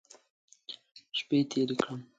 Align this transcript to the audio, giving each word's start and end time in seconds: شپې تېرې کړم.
شپې 1.17 1.37
تېرې 1.51 1.75
کړم. 1.81 1.99